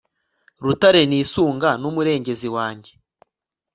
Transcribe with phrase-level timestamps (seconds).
[0.63, 2.91] rutare nisunga n'umurengezi wanjye